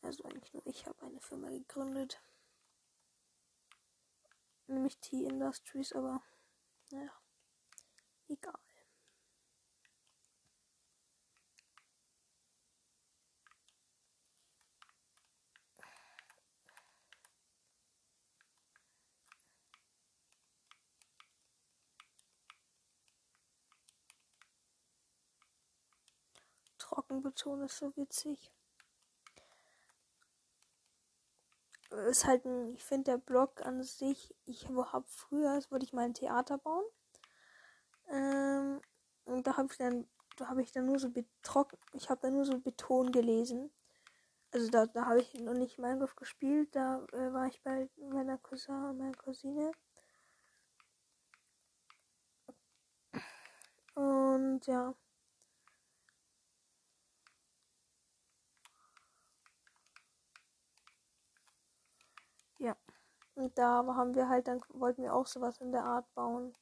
Also 0.02 0.24
eigentlich 0.24 0.52
nur 0.52 0.66
ich 0.66 0.86
habe 0.86 1.06
eine 1.06 1.20
Firma 1.20 1.48
gegründet 1.48 2.20
nämlich 4.66 4.98
T-Industries, 4.98 5.92
aber 5.92 6.22
naja, 6.90 7.12
egal. 8.28 8.63
Trockenbeton 26.94 27.62
ist 27.62 27.78
so 27.78 27.92
witzig. 27.96 28.52
ist 32.08 32.26
halt 32.26 32.44
ein, 32.44 32.74
ich 32.74 32.84
finde 32.84 33.12
der 33.12 33.18
Blog 33.18 33.64
an 33.64 33.82
sich, 33.82 34.34
ich 34.46 34.68
habe 34.68 35.04
früher, 35.06 35.54
das 35.54 35.70
wollte 35.70 35.84
ich 35.84 35.92
mal 35.92 36.04
ein 36.04 36.14
Theater 36.14 36.58
bauen. 36.58 36.84
Ähm, 38.10 38.80
und 39.24 39.46
da 39.46 39.56
habe 39.56 39.68
ich 39.70 39.78
dann, 39.78 40.08
da 40.36 40.48
habe 40.48 40.62
ich 40.62 40.72
dann 40.72 40.86
nur 40.86 40.98
so 40.98 41.10
betrocken, 41.10 41.78
ich 41.92 42.10
habe 42.10 42.20
da 42.20 42.30
nur 42.30 42.44
so 42.44 42.58
Beton 42.58 43.12
gelesen. 43.12 43.70
Also 44.52 44.70
da, 44.70 44.86
da 44.86 45.06
habe 45.06 45.20
ich 45.20 45.34
noch 45.34 45.54
nicht 45.54 45.78
Minecraft 45.78 46.16
gespielt, 46.16 46.74
da 46.74 47.04
äh, 47.12 47.32
war 47.32 47.46
ich 47.46 47.62
bei 47.62 47.88
meiner 47.96 48.38
Cousin 48.38 48.84
und 48.84 48.98
meiner 48.98 49.16
Cousine. 49.16 49.72
Und. 53.94 54.66
Ja. 54.66 54.94
Und 63.36 63.56
da 63.58 63.84
haben 63.86 64.14
wir 64.16 64.28
halt, 64.28 64.48
dann 64.48 64.60
wollten 64.70 65.02
wir 65.04 65.14
auch 65.14 65.26
sowas 65.28 65.60
in 65.60 65.70
der 65.70 65.84
Art 65.84 66.12
bauen. 66.14 66.52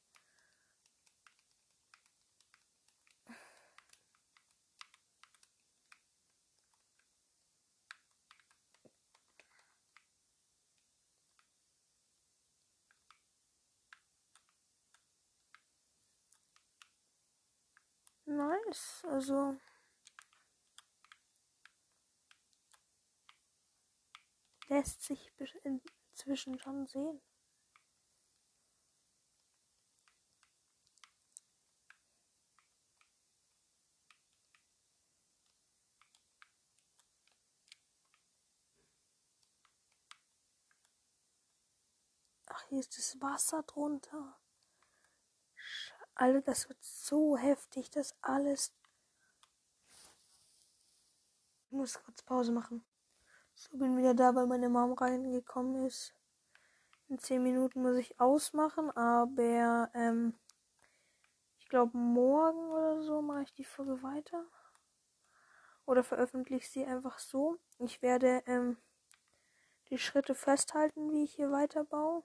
Nice, 18.25 19.05
also 19.09 19.55
lässt 24.67 25.03
sich 25.03 25.31
inzwischen 26.13 26.59
schon 26.59 26.85
sehen. 26.87 27.21
Ach, 42.45 42.63
hier 42.69 42.79
ist 42.79 42.95
das 42.97 43.19
Wasser 43.19 43.63
drunter. 43.63 44.39
Alter, 46.15 46.41
das 46.41 46.69
wird 46.69 46.83
so 46.83 47.35
heftig, 47.35 47.89
das 47.89 48.15
alles. 48.21 48.71
Ich 51.65 51.71
muss 51.71 52.01
kurz 52.03 52.21
Pause 52.21 52.51
machen. 52.51 52.85
So, 53.63 53.77
bin 53.77 53.97
wieder 53.97 54.13
da, 54.13 54.35
weil 54.35 54.45
meine 54.45 54.67
Mom 54.67 54.91
reingekommen 54.91 55.85
ist. 55.85 56.13
In 57.07 57.17
10 57.17 57.41
Minuten 57.41 57.81
muss 57.81 57.95
ich 57.95 58.19
ausmachen, 58.19 58.91
aber 58.91 59.89
ähm, 59.93 60.33
ich 61.59 61.69
glaube 61.69 61.97
morgen 61.97 62.71
oder 62.71 63.01
so 63.03 63.21
mache 63.21 63.43
ich 63.43 63.53
die 63.53 63.63
Folge 63.63 64.03
weiter. 64.03 64.43
Oder 65.85 66.03
veröffentliche 66.03 66.69
sie 66.69 66.85
einfach 66.85 67.19
so. 67.19 67.57
Ich 67.79 68.01
werde 68.01 68.43
ähm, 68.47 68.75
die 69.89 69.97
Schritte 69.97 70.35
festhalten, 70.35 71.13
wie 71.13 71.23
ich 71.23 71.35
hier 71.35 71.51
weiterbaue. 71.51 72.23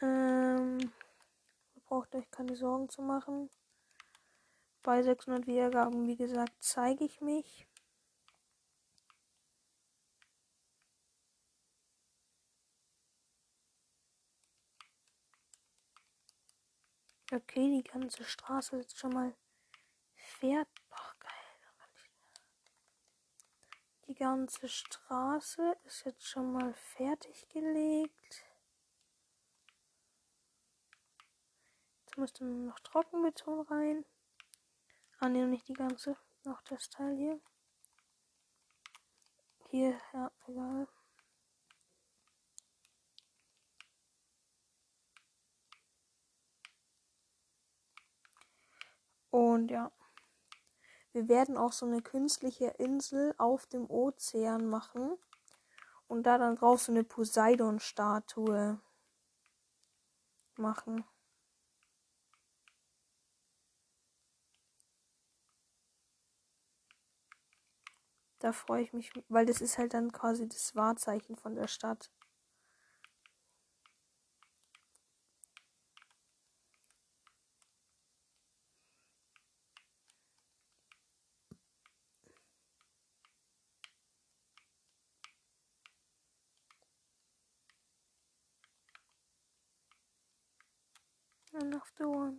Ähm, 0.00 0.78
braucht 1.84 2.14
euch 2.14 2.30
keine 2.30 2.56
Sorgen 2.56 2.88
zu 2.88 3.02
machen. 3.02 3.50
Bei 4.82 5.02
600 5.02 5.46
Wiedergaben, 5.46 6.06
wie 6.06 6.16
gesagt, 6.16 6.54
zeige 6.60 7.04
ich 7.04 7.20
mich. 7.20 7.66
Okay, 17.34 17.82
die 17.82 17.82
ganze 17.82 18.22
Straße 18.22 18.76
ist 18.76 18.96
schon 18.96 19.12
mal 19.12 19.34
fährt. 20.14 20.68
Ach, 20.90 21.18
geil. 21.18 21.32
Die 24.06 24.14
ganze 24.14 24.68
Straße 24.68 25.76
ist 25.82 26.04
jetzt 26.04 26.28
schon 26.28 26.52
mal 26.52 26.72
fertig 26.74 27.48
gelegt. 27.48 28.44
Jetzt 32.04 32.16
müsste 32.18 32.44
noch 32.44 32.78
Trockenbeton 32.78 33.62
rein. 33.62 34.04
Ah, 35.18 35.28
ne, 35.28 35.44
nicht 35.48 35.66
die 35.66 35.72
ganze. 35.72 36.16
Noch 36.44 36.62
das 36.62 36.88
Teil 36.88 37.16
hier. 37.16 37.40
Hier, 39.70 40.00
ja, 40.12 40.30
egal. 40.46 40.86
Und 49.34 49.72
ja. 49.72 49.90
Wir 51.10 51.26
werden 51.26 51.56
auch 51.56 51.72
so 51.72 51.86
eine 51.86 52.02
künstliche 52.02 52.66
Insel 52.78 53.34
auf 53.36 53.66
dem 53.66 53.90
Ozean 53.90 54.64
machen. 54.64 55.18
Und 56.06 56.22
da 56.22 56.38
dann 56.38 56.54
drauf 56.54 56.82
so 56.82 56.92
eine 56.92 57.02
Poseidon-Statue 57.02 58.80
machen. 60.56 61.04
Da 68.38 68.52
freue 68.52 68.82
ich 68.84 68.92
mich, 68.92 69.10
weil 69.28 69.46
das 69.46 69.60
ist 69.60 69.78
halt 69.78 69.94
dann 69.94 70.12
quasi 70.12 70.48
das 70.48 70.76
Wahrzeichen 70.76 71.34
von 71.34 71.56
der 71.56 71.66
Stadt. 71.66 72.12
One 92.00 92.38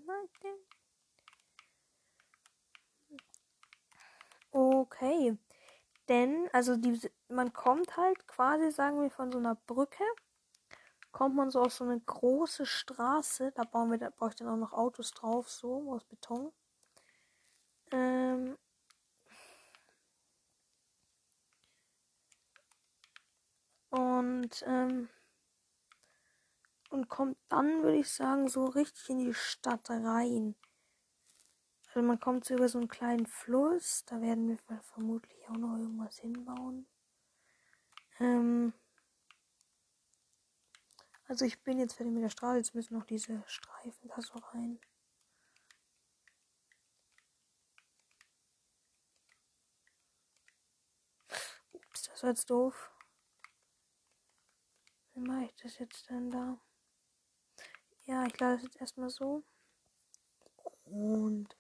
Okay. 4.52 5.38
Denn, 6.08 6.50
also 6.54 6.78
die, 6.78 7.00
man 7.30 7.52
kommt 7.54 7.98
halt 7.98 8.28
quasi, 8.28 8.72
sagen 8.72 9.02
wir, 9.02 9.10
von 9.10 9.32
so 9.32 9.38
einer 9.40 9.56
Brücke, 9.56 10.04
kommt 11.12 11.36
man 11.36 11.50
so 11.50 11.62
auf 11.62 11.74
so 11.74 11.84
eine 11.84 12.00
große 12.00 12.66
Straße. 12.66 13.52
Da 13.56 13.64
bauen 13.64 13.92
wir, 13.92 13.98
da 13.98 14.10
brauche 14.10 14.30
ich 14.32 14.36
dann 14.36 14.50
auch 14.50 14.58
noch 14.58 14.74
Autos 14.74 15.12
drauf, 15.12 15.50
so 15.50 15.92
aus 15.92 16.04
Beton. 16.06 16.52
Ähm, 17.92 18.58
und 23.90 24.64
ähm, 24.68 25.10
und 26.90 27.10
kommt 27.10 27.38
dann, 27.50 27.84
würde 27.84 27.98
ich 27.98 28.10
sagen, 28.10 28.48
so 28.48 28.66
richtig 28.66 29.10
in 29.10 29.20
die 29.20 29.34
Stadt 29.34 29.90
rein. 29.90 30.56
Also 31.88 32.02
man 32.02 32.20
kommt 32.20 32.44
so 32.44 32.56
über 32.56 32.68
so 32.68 32.78
einen 32.78 32.90
kleinen 32.90 33.26
Fluss. 33.26 34.04
Da 34.06 34.22
werden 34.22 34.50
wir 34.50 34.82
vermutlich 34.82 35.48
auch 35.48 35.56
noch 35.58 35.78
irgendwas 35.78 36.18
hinbauen. 36.20 36.88
Ähm 38.20 38.74
also 41.28 41.46
ich 41.46 41.64
bin 41.64 41.80
jetzt 41.80 41.94
fertig 41.94 42.14
mit 42.14 42.24
der 42.24 42.30
Straße. 42.30 42.58
Jetzt 42.58 42.76
müssen 42.76 42.96
noch 42.96 43.06
diese 43.06 43.44
Streifen 43.48 44.10
da 44.10 44.22
so 44.22 44.38
rein. 44.40 44.80
Ups, 51.72 52.04
das 52.04 52.24
war 52.24 52.30
jetzt 52.30 52.50
doof. 52.50 52.92
Wie 55.14 55.22
mache 55.22 55.46
ich 55.46 55.56
das 55.56 55.80
jetzt 55.80 56.10
denn 56.10 56.30
da? 56.30 56.60
Ja, 58.08 58.24
ich 58.26 58.40
lade 58.40 58.56
es 58.58 58.64
jetzt 58.64 58.80
erstmal 58.80 59.10
so. 59.10 59.44
Und 60.86 61.58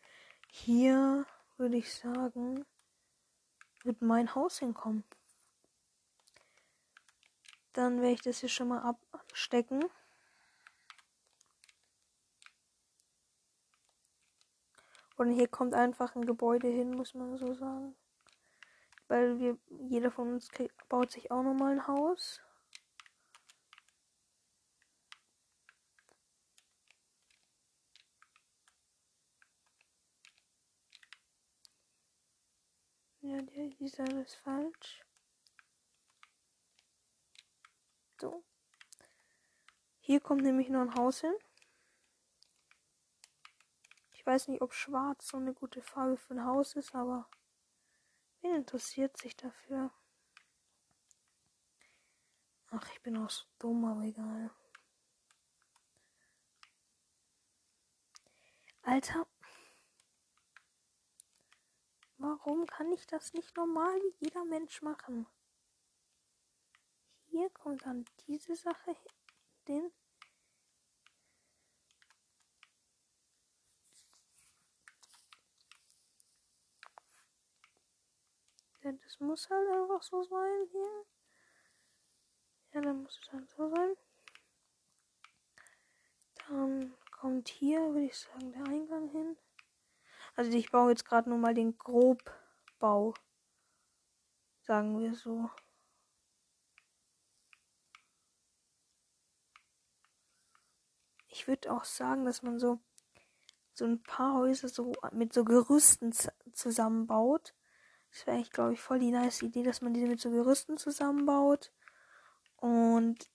hier 0.51 1.25
würde 1.57 1.77
ich 1.77 1.91
sagen, 1.91 2.65
wird 3.83 4.01
mein 4.01 4.33
Haus 4.35 4.59
hinkommen. 4.59 5.03
Dann 7.73 7.99
werde 8.01 8.13
ich 8.13 8.21
das 8.21 8.39
hier 8.39 8.49
schon 8.49 8.67
mal 8.67 8.95
abstecken. 9.11 9.83
Und 15.17 15.31
hier 15.31 15.47
kommt 15.47 15.73
einfach 15.73 16.15
ein 16.15 16.25
Gebäude 16.25 16.67
hin, 16.67 16.91
muss 16.91 17.15
man 17.15 17.37
so 17.37 17.55
sagen. 17.55 17.95
Weil 19.07 19.39
wir, 19.39 19.57
jeder 19.89 20.11
von 20.11 20.33
uns 20.33 20.49
kriegt, 20.49 20.75
baut 20.89 21.11
sich 21.11 21.31
auch 21.31 21.41
nochmal 21.41 21.71
ein 21.71 21.87
Haus. 21.87 22.41
Ja, 33.85 33.91
die 33.91 33.95
Seite 33.95 34.19
ist 34.21 34.35
falsch. 34.37 35.05
So. 38.19 38.43
Hier 39.99 40.19
kommt 40.19 40.41
nämlich 40.41 40.69
noch 40.69 40.81
ein 40.81 40.95
Haus 40.95 41.21
hin. 41.21 41.35
Ich 44.13 44.25
weiß 44.25 44.47
nicht, 44.47 44.61
ob 44.63 44.73
schwarz 44.73 45.27
so 45.27 45.37
eine 45.37 45.53
gute 45.53 45.83
Farbe 45.83 46.17
für 46.17 46.33
ein 46.33 46.45
Haus 46.45 46.75
ist, 46.75 46.95
aber 46.95 47.29
wen 48.41 48.55
interessiert 48.55 49.17
sich 49.17 49.35
dafür? 49.35 49.91
Ach, 52.71 52.89
ich 52.91 53.01
bin 53.03 53.17
auch 53.17 53.29
so 53.29 53.45
dumm, 53.59 53.85
aber 53.85 54.01
egal. 54.01 54.49
Alter, 58.81 59.27
Warum 62.27 62.65
kann 62.65 62.91
ich 62.91 63.05
das 63.05 63.33
nicht 63.33 63.55
normal 63.55 64.01
wie 64.01 64.25
jeder 64.25 64.43
Mensch 64.45 64.81
machen? 64.81 65.27
Hier 67.27 67.51
kommt 67.51 67.85
dann 67.85 68.03
diese 68.25 68.55
Sache 68.55 68.95
hin. 69.67 69.91
Ja, 78.81 78.91
das 78.91 79.19
muss 79.19 79.47
halt 79.51 79.69
einfach 79.69 80.01
so 80.01 80.23
sein 80.23 80.67
hier. 80.71 81.05
Ja, 82.73 82.81
dann 82.81 83.03
muss 83.03 83.19
es 83.21 83.31
halt 83.31 83.47
so 83.51 83.69
sein. 83.69 83.95
Dann 86.47 86.97
kommt 87.11 87.49
hier, 87.49 87.81
würde 87.93 88.07
ich 88.07 88.17
sagen, 88.17 88.51
der 88.51 88.65
Eingang 88.65 89.09
hin. 89.09 89.37
Also 90.35 90.51
ich 90.51 90.69
baue 90.71 90.89
jetzt 90.91 91.05
gerade 91.05 91.29
nur 91.29 91.37
mal 91.37 91.53
den 91.53 91.77
Grobbau. 91.77 93.13
Sagen 94.61 94.99
wir 94.99 95.13
so. 95.15 95.49
Ich 101.29 101.47
würde 101.47 101.71
auch 101.71 101.83
sagen, 101.83 102.25
dass 102.25 102.41
man 102.41 102.59
so 102.59 102.79
so 103.75 103.85
ein 103.85 104.01
paar 104.01 104.35
Häuser 104.35 104.69
so 104.69 104.93
mit 105.11 105.33
so 105.33 105.43
Gerüsten 105.43 106.13
zusammenbaut. 106.53 107.53
Das 108.11 108.25
wäre 108.25 108.37
eigentlich, 108.37 108.51
glaube 108.51 108.73
ich, 108.73 108.79
voll 108.79 108.99
die 108.99 109.11
nice 109.11 109.41
Idee, 109.41 109.63
dass 109.63 109.81
man 109.81 109.93
diese 109.93 110.07
mit 110.07 110.21
so 110.21 110.31
Gerüsten 110.31 110.77
zusammenbaut. 110.77 111.73
Und 112.55 113.29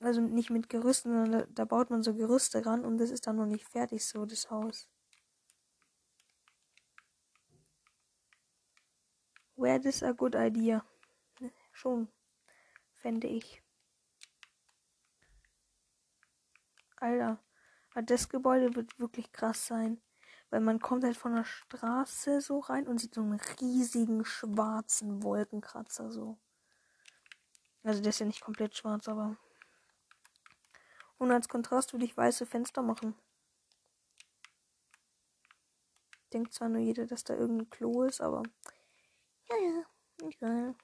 also 0.00 0.20
nicht 0.20 0.50
mit 0.50 0.68
Gerüsten, 0.68 1.10
sondern 1.10 1.32
da, 1.32 1.46
da 1.48 1.64
baut 1.64 1.90
man 1.90 2.02
so 2.02 2.14
Gerüste 2.14 2.64
ran 2.64 2.84
und 2.84 2.98
das 2.98 3.10
ist 3.10 3.26
dann 3.26 3.36
noch 3.36 3.46
nicht 3.46 3.66
fertig, 3.66 4.06
so 4.06 4.26
das 4.26 4.50
Haus. 4.50 4.88
Where 9.58 9.80
this 9.80 10.04
a 10.04 10.12
good 10.12 10.36
idea? 10.36 10.84
Schon, 11.72 12.06
fände 12.94 13.26
ich. 13.26 13.60
Alter, 16.94 17.42
das 18.04 18.28
Gebäude 18.28 18.76
wird 18.76 19.00
wirklich 19.00 19.32
krass 19.32 19.66
sein. 19.66 20.00
Weil 20.50 20.60
man 20.60 20.78
kommt 20.78 21.02
halt 21.02 21.16
von 21.16 21.34
der 21.34 21.44
Straße 21.44 22.40
so 22.40 22.60
rein 22.60 22.86
und 22.86 22.98
sieht 22.98 23.14
so 23.14 23.20
einen 23.20 23.40
riesigen 23.60 24.24
schwarzen 24.24 25.24
Wolkenkratzer 25.24 26.12
so. 26.12 26.38
Also 27.82 28.00
der 28.00 28.10
ist 28.10 28.20
ja 28.20 28.26
nicht 28.26 28.40
komplett 28.40 28.76
schwarz, 28.76 29.08
aber. 29.08 29.36
Und 31.18 31.32
als 31.32 31.48
Kontrast 31.48 31.92
würde 31.92 32.04
ich 32.04 32.16
weiße 32.16 32.46
Fenster 32.46 32.82
machen. 32.82 33.16
Denkt 36.32 36.54
zwar 36.54 36.68
nur 36.68 36.80
jeder, 36.80 37.06
dass 37.06 37.24
da 37.24 37.34
irgendein 37.34 37.70
Klo 37.70 38.04
ist, 38.04 38.20
aber 38.20 38.44
ja, 39.50 39.56
ja, 39.56 39.84
egal. 40.28 40.74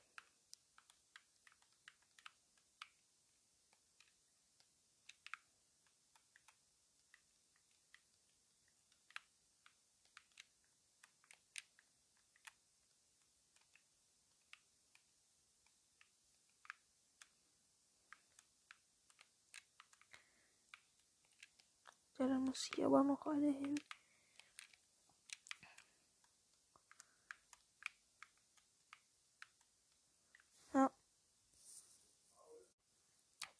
Ja, 22.18 22.27
dann 22.29 22.44
muss 22.44 22.70
hier 22.74 22.87
aber 22.87 23.03
noch 23.03 23.27
eine 23.27 23.53
hin. 23.53 23.74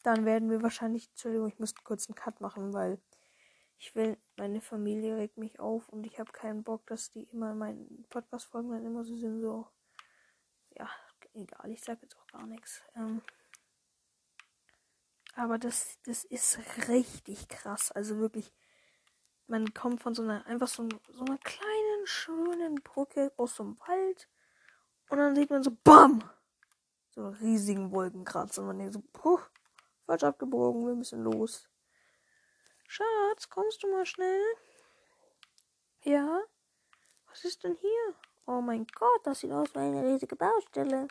Dann 0.05 0.25
werden 0.25 0.49
wir 0.49 0.61
wahrscheinlich, 0.61 1.09
Entschuldigung, 1.09 1.47
ich 1.47 1.59
muss 1.59 1.73
kurz 1.83 2.07
einen 2.07 2.15
Cut 2.15 2.39
machen, 2.41 2.73
weil 2.73 2.99
ich 3.77 3.95
will, 3.95 4.17
meine 4.37 4.61
Familie 4.61 5.17
regt 5.17 5.37
mich 5.37 5.59
auf 5.59 5.89
und 5.89 6.05
ich 6.05 6.19
habe 6.19 6.31
keinen 6.31 6.63
Bock, 6.63 6.85
dass 6.87 7.11
die 7.11 7.23
immer 7.23 7.53
meinen 7.53 8.05
Podcast-Folgen 8.09 8.71
dann 8.71 8.85
immer 8.85 9.03
so 9.03 9.15
sind, 9.17 9.41
so, 9.41 9.67
ja, 10.77 10.89
egal, 11.33 11.71
ich 11.71 11.83
sage 11.83 11.99
jetzt 12.03 12.17
auch 12.17 12.27
gar 12.27 12.45
nichts. 12.45 12.83
Ähm, 12.95 13.21
aber 15.35 15.57
das, 15.57 15.99
das 16.03 16.23
ist 16.23 16.59
richtig 16.87 17.47
krass, 17.47 17.91
also 17.91 18.17
wirklich, 18.19 18.53
man 19.47 19.73
kommt 19.73 20.01
von 20.01 20.13
so 20.13 20.21
einer, 20.21 20.45
einfach 20.45 20.67
so, 20.67 20.87
so 21.09 21.25
einer 21.25 21.37
kleinen, 21.39 22.05
schönen 22.05 22.75
Brücke 22.75 23.33
aus 23.37 23.55
so 23.55 23.75
Wald 23.87 24.29
und 25.09 25.17
dann 25.17 25.35
sieht 25.35 25.49
man 25.49 25.63
so, 25.63 25.71
BAM! 25.83 26.23
So 27.09 27.29
riesigen 27.29 27.91
Wolkenkratzer 27.91 28.61
und 28.61 28.67
man 28.67 28.77
denkt 28.77 28.93
so, 28.93 29.01
puh, 29.13 29.39
Falsch 30.05 30.23
abgebogen, 30.23 30.85
wir 30.85 30.95
müssen 30.95 31.23
los. 31.23 31.67
Schatz, 32.87 33.49
kommst 33.49 33.81
du 33.81 33.91
mal 33.91 34.05
schnell? 34.05 34.43
Ja? 36.03 36.43
Was 37.27 37.43
ist 37.43 37.63
denn 37.63 37.75
hier? 37.81 38.15
Oh 38.45 38.61
mein 38.61 38.85
Gott, 38.85 39.21
das 39.23 39.39
sieht 39.39 39.51
aus 39.51 39.73
wie 39.73 39.79
eine 39.79 40.03
riesige 40.03 40.35
Baustelle. 40.35 41.07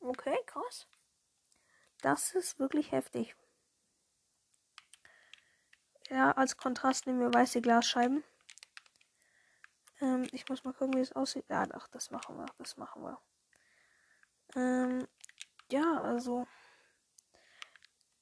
Okay, 0.00 0.36
krass. 0.46 0.88
Das 2.02 2.34
ist 2.34 2.58
wirklich 2.58 2.90
heftig. 2.90 3.36
Ja, 6.08 6.32
als 6.32 6.56
Kontrast 6.56 7.06
nehmen 7.06 7.20
wir 7.20 7.32
weiße 7.32 7.60
Glasscheiben. 7.60 8.24
Ähm, 10.00 10.26
ich 10.32 10.48
muss 10.48 10.64
mal 10.64 10.72
gucken, 10.72 10.94
wie 10.94 11.00
es 11.00 11.12
aussieht. 11.12 11.44
Ja, 11.48 11.66
doch, 11.66 11.88
das 11.88 12.10
machen 12.10 12.36
wir. 12.36 12.46
Das 12.58 12.76
machen 12.76 13.02
wir. 13.02 13.18
Ähm, 14.54 15.06
ja, 15.70 16.00
also. 16.02 16.46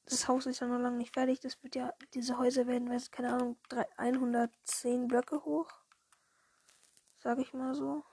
Das 0.06 0.26
Haus 0.26 0.46
ist 0.46 0.60
ja 0.60 0.66
noch 0.66 0.78
lange 0.78 0.96
nicht 0.96 1.14
fertig. 1.14 1.40
Das 1.40 1.62
wird 1.62 1.74
ja, 1.76 1.92
diese 2.14 2.38
Häuser 2.38 2.66
werden, 2.66 2.90
weiß, 2.90 3.10
keine 3.10 3.32
Ahnung, 3.32 3.58
3, 3.68 3.86
110 3.96 5.06
Blöcke 5.06 5.44
hoch. 5.44 5.70
Sag 7.18 7.38
ich 7.38 7.52
mal 7.52 7.74
so. 7.74 8.04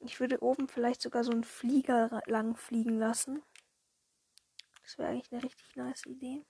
Ich 0.00 0.18
würde 0.18 0.42
oben 0.42 0.68
vielleicht 0.68 1.02
sogar 1.02 1.24
so 1.24 1.30
einen 1.32 1.44
Flieger 1.44 2.22
lang 2.26 2.56
fliegen 2.56 2.98
lassen. 2.98 3.42
Das 4.82 4.98
wäre 4.98 5.10
eigentlich 5.10 5.30
eine 5.32 5.42
richtig 5.42 5.76
nice 5.76 6.06
Idee. 6.06 6.44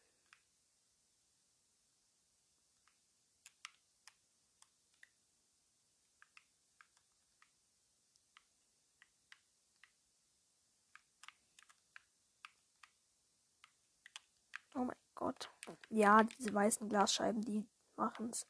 Oh 15.20 15.27
Gott. 15.66 15.78
Ja, 15.90 16.22
diese 16.22 16.52
weißen 16.52 16.88
Glasscheiben, 16.88 17.42
die 17.42 17.66
machen 17.96 18.30
es. 18.30 18.46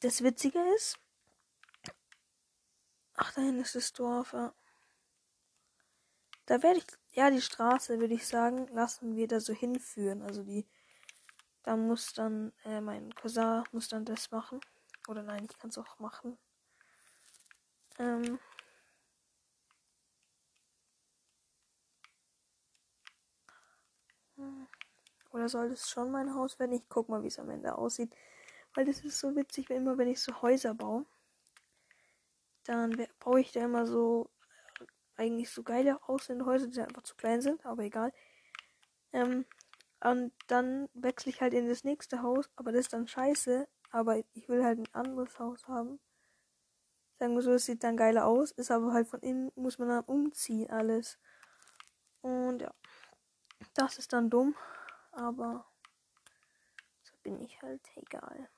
Das 0.00 0.22
Witzige 0.22 0.58
ist. 0.74 0.98
Ach, 3.14 3.32
dahin 3.34 3.60
ist 3.60 3.74
das 3.74 3.92
Dorf, 3.92 4.32
ja. 4.32 4.54
Da 6.46 6.62
werde 6.62 6.78
ich. 6.78 6.86
Ja, 7.12 7.30
die 7.30 7.42
Straße, 7.42 8.00
würde 8.00 8.14
ich 8.14 8.26
sagen, 8.26 8.66
lassen 8.68 9.16
wir 9.16 9.28
da 9.28 9.38
so 9.38 9.52
hinführen. 9.52 10.22
Also 10.22 10.42
die. 10.42 10.66
Da 11.62 11.76
muss 11.76 12.12
dann. 12.14 12.52
Äh, 12.64 12.80
mein 12.80 13.14
Cousin 13.14 13.64
muss 13.72 13.88
dann 13.88 14.04
das 14.04 14.30
machen. 14.30 14.60
Oder 15.08 15.22
nein, 15.22 15.46
ich 15.48 15.58
kann 15.58 15.70
es 15.70 15.78
auch 15.78 15.98
machen. 15.98 16.38
Ähm. 17.98 18.38
Oder 25.32 25.48
soll 25.48 25.70
das 25.70 25.88
schon 25.88 26.10
mein 26.10 26.34
Haus 26.34 26.58
werden? 26.58 26.72
Ich 26.72 26.88
guck 26.88 27.08
mal, 27.08 27.22
wie 27.22 27.28
es 27.28 27.38
am 27.38 27.50
Ende 27.50 27.76
aussieht. 27.76 28.14
Weil 28.74 28.84
das 28.84 29.00
ist 29.00 29.18
so 29.18 29.34
witzig, 29.34 29.68
wenn 29.68 29.78
immer 29.78 29.98
wenn 29.98 30.08
ich 30.08 30.20
so 30.20 30.40
Häuser 30.42 30.74
baue, 30.74 31.06
dann 32.64 33.06
baue 33.18 33.40
ich 33.40 33.52
da 33.52 33.64
immer 33.64 33.86
so 33.86 34.30
eigentlich 35.16 35.50
so 35.50 35.62
geile 35.62 36.02
aussehende 36.08 36.46
Häuser, 36.46 36.68
die 36.68 36.80
einfach 36.80 37.02
zu 37.02 37.14
klein 37.16 37.40
sind, 37.40 37.64
aber 37.66 37.82
egal. 37.82 38.12
Ähm, 39.12 39.44
und 40.00 40.32
dann 40.46 40.88
wechsle 40.94 41.30
ich 41.30 41.40
halt 41.40 41.54
in 41.54 41.68
das 41.68 41.84
nächste 41.84 42.22
Haus, 42.22 42.50
aber 42.56 42.72
das 42.72 42.82
ist 42.82 42.92
dann 42.92 43.06
scheiße, 43.06 43.68
aber 43.90 44.18
ich 44.32 44.48
will 44.48 44.64
halt 44.64 44.78
ein 44.78 44.94
anderes 44.94 45.38
Haus 45.38 45.68
haben. 45.68 46.00
Sagen 47.18 47.34
wir 47.34 47.42
so, 47.42 47.52
es 47.52 47.66
sieht 47.66 47.84
dann 47.84 47.96
geiler 47.96 48.26
aus, 48.26 48.50
ist 48.52 48.70
aber 48.70 48.92
halt 48.92 49.06
von 49.06 49.20
innen, 49.20 49.52
muss 49.54 49.78
man 49.78 49.88
dann 49.88 50.04
umziehen 50.04 50.70
alles. 50.70 51.18
Und 52.20 52.62
ja, 52.62 52.74
das 53.74 53.98
ist 53.98 54.12
dann 54.12 54.30
dumm, 54.30 54.56
aber 55.12 55.64
so 57.02 57.14
bin 57.22 57.40
ich 57.40 57.60
halt 57.62 57.82
egal. 57.96 58.48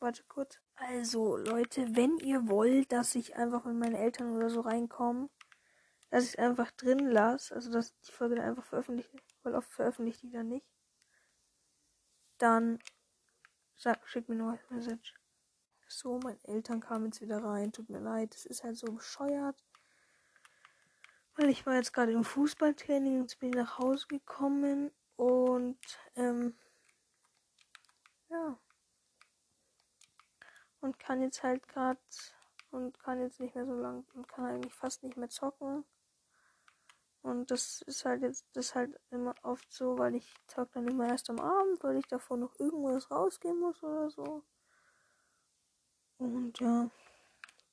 Warte 0.00 0.22
kurz. 0.28 0.58
Also, 0.76 1.36
Leute, 1.36 1.86
wenn 1.96 2.16
ihr 2.18 2.48
wollt, 2.48 2.92
dass 2.92 3.14
ich 3.14 3.36
einfach 3.36 3.64
mit 3.64 3.76
meinen 3.76 3.94
Eltern 3.94 4.36
oder 4.36 4.48
so 4.50 4.60
reinkomme, 4.60 5.28
dass 6.10 6.24
ich 6.24 6.30
es 6.30 6.36
einfach 6.36 6.70
drin 6.72 7.00
lasse, 7.00 7.54
also 7.54 7.70
dass 7.70 7.98
die 8.00 8.12
Folge 8.12 8.36
dann 8.36 8.46
einfach 8.46 8.64
veröffentlicht, 8.64 9.10
weil 9.42 9.54
oft 9.54 9.72
veröffentlicht 9.72 10.22
die 10.22 10.30
dann 10.30 10.48
nicht, 10.48 10.66
dann 12.38 12.78
sag, 13.76 14.06
schick 14.08 14.28
mir 14.28 14.36
nur 14.36 14.52
ein 14.52 14.60
Message. 14.70 15.14
So, 15.88 16.18
meine 16.18 16.42
Eltern 16.44 16.80
kamen 16.80 17.06
jetzt 17.06 17.20
wieder 17.20 17.42
rein. 17.42 17.72
Tut 17.72 17.88
mir 17.90 18.00
leid, 18.00 18.34
es 18.34 18.44
ist 18.44 18.64
halt 18.64 18.76
so 18.76 18.92
bescheuert. 18.92 19.62
Weil 21.36 21.50
ich 21.50 21.66
war 21.66 21.74
jetzt 21.74 21.92
gerade 21.92 22.12
im 22.12 22.24
Fußballtraining, 22.24 23.22
jetzt 23.22 23.38
bin 23.38 23.50
nach 23.50 23.78
Hause 23.78 24.06
gekommen 24.08 24.90
und 25.16 25.78
ähm, 26.16 26.56
ja 28.30 28.58
und 30.86 30.98
kann 30.98 31.20
jetzt 31.20 31.42
halt 31.42 31.66
gerade 31.68 32.00
und 32.70 32.98
kann 32.98 33.20
jetzt 33.20 33.40
nicht 33.40 33.54
mehr 33.54 33.66
so 33.66 33.74
lang 33.74 34.06
und 34.14 34.28
kann 34.28 34.46
eigentlich 34.46 34.74
fast 34.74 35.02
nicht 35.02 35.16
mehr 35.16 35.28
zocken. 35.28 35.84
Und 37.26 37.50
das 37.50 37.82
ist 37.82 38.04
halt 38.04 38.22
jetzt, 38.22 38.46
das 38.52 38.66
ist 38.66 38.74
halt 38.76 39.00
immer 39.10 39.34
oft 39.42 39.72
so, 39.72 39.98
weil 39.98 40.14
ich 40.14 40.32
zock 40.46 40.70
dann 40.70 40.86
immer 40.86 41.08
erst 41.08 41.28
am 41.28 41.40
Abend, 41.40 41.82
weil 41.82 41.96
ich 41.96 42.06
davor 42.06 42.36
noch 42.36 42.56
irgendwas 42.60 43.10
rausgehen 43.10 43.58
muss 43.58 43.82
oder 43.82 44.08
so. 44.10 44.44
Und 46.18 46.56
ja, 46.60 46.88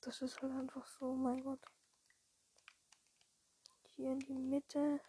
das 0.00 0.22
ist 0.22 0.42
halt 0.42 0.52
einfach 0.54 0.84
so, 0.98 1.14
mein 1.14 1.40
Gott. 1.44 1.60
Hier 3.94 4.10
in 4.10 4.18
die 4.18 4.34
Mitte 4.34 5.00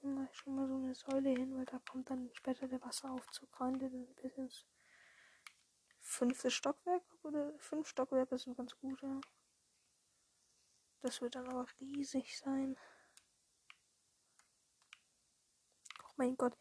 mache 0.00 0.28
ich 0.32 0.38
schon 0.38 0.54
mal 0.56 0.66
so 0.66 0.76
eine 0.76 0.94
Säule 0.94 1.28
hin, 1.28 1.54
weil 1.54 1.66
da 1.66 1.78
kommt 1.90 2.08
dann 2.08 2.30
später 2.32 2.66
der 2.66 2.80
Wasseraufzug 2.80 3.60
rein, 3.60 3.78
der 3.78 3.90
dann 3.90 4.06
bis 4.14 4.38
ins 4.38 4.64
fünfte 6.00 6.50
Stockwerk 6.50 7.04
oder 7.24 7.52
fünf 7.58 7.88
Stockwerke 7.88 8.38
sind 8.38 8.56
ganz 8.56 8.74
gut, 8.78 9.02
ja. 9.02 9.20
Das 11.02 11.20
wird 11.20 11.34
dann 11.34 11.46
aber 11.48 11.66
riesig 11.78 12.38
sein. 12.38 12.78
Oh 16.11 16.11
mein 16.22 16.36
Gott. 16.36 16.56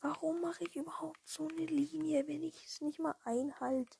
Warum 0.00 0.40
mache 0.40 0.64
ich 0.64 0.74
überhaupt 0.74 1.20
so 1.28 1.46
eine 1.46 1.64
Linie, 1.66 2.26
wenn 2.26 2.42
ich 2.42 2.64
es 2.66 2.80
nicht 2.80 2.98
mal 2.98 3.14
einhalte? 3.24 3.96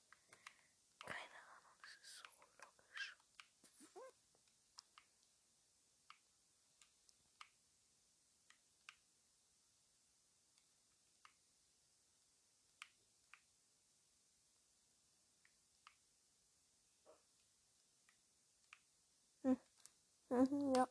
Mhm, 20.30 20.72
ja. 20.76 20.86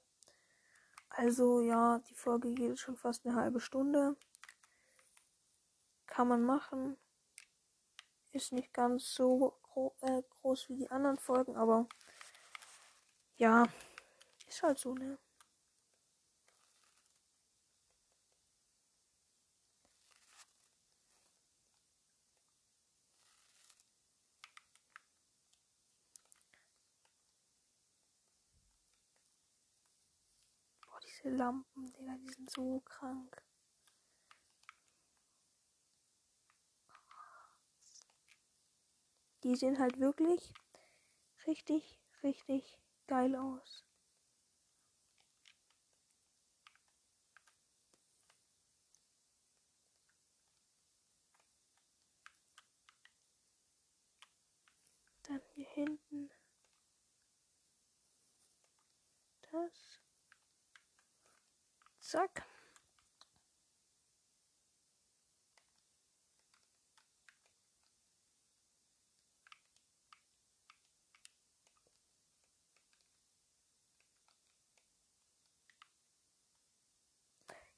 Also 1.18 1.62
ja, 1.62 2.00
die 2.10 2.14
Folge 2.14 2.54
geht 2.54 2.78
schon 2.78 2.98
fast 2.98 3.26
eine 3.26 3.36
halbe 3.36 3.62
Stunde. 3.62 4.18
Kann 6.08 6.28
man 6.28 6.44
machen. 6.44 6.98
Ist 8.34 8.52
nicht 8.52 8.74
ganz 8.74 9.14
so 9.14 9.58
gro 9.64 9.96
äh, 10.02 10.24
groß 10.42 10.68
wie 10.70 10.76
die 10.76 10.92
anderen 10.92 11.18
Folgen, 11.18 11.56
aber 11.56 11.88
ja, 13.38 13.66
ist 14.46 14.62
halt 14.62 14.78
so, 14.78 14.94
ne? 14.94 15.18
Diese 31.26 31.36
Lampen, 31.36 31.92
Digga, 31.94 32.16
die 32.18 32.30
sind 32.34 32.52
so 32.52 32.82
krank. 32.82 33.42
Die 39.44 39.56
sehen 39.56 39.80
halt 39.80 40.00
wirklich 40.00 40.54
richtig, 41.48 42.00
richtig 42.24 42.80
geil 43.08 43.36
aus. 43.36 43.84
Dann 55.24 55.42
hier 55.56 55.68
hinten 55.70 56.30
das. 59.52 60.00
Zack. 62.16 62.46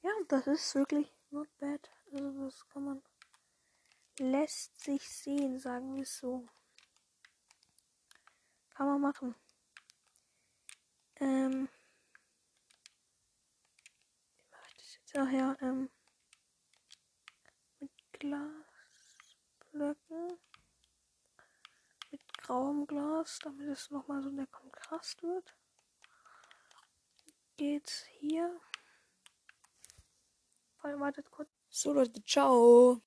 Ja, 0.02 0.10
das 0.28 0.46
ist 0.46 0.72
wirklich 0.76 1.12
not 1.30 1.48
bad. 1.58 1.90
Also 2.12 2.44
das 2.44 2.68
kann 2.68 2.84
man 2.84 3.02
lässt 4.20 4.80
sich 4.80 5.02
sehen, 5.08 5.58
sagen 5.58 5.96
wir 5.96 6.06
so. 6.06 6.46
Kann 8.70 8.86
man 8.86 9.00
machen. 9.00 9.34
Ähm 11.16 11.68
daher 15.12 15.56
ähm, 15.60 15.90
mit 17.80 17.90
Glasblöcken, 18.12 18.58
mit 22.10 22.38
grauem 22.38 22.86
Glas, 22.86 23.38
damit 23.42 23.68
es 23.68 23.90
nochmal 23.90 24.22
so 24.22 24.30
der 24.30 24.46
Kontrast 24.46 25.22
wird. 25.22 25.54
jetzt 27.58 28.06
hier. 28.18 28.60
Wartet 30.82 31.30
kurz. 31.30 31.50
So 31.68 31.92
Leute, 31.92 32.24
ciao. 32.24 32.96